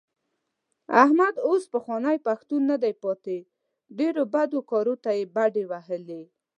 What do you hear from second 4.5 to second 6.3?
کارو ته یې بډې وهلې.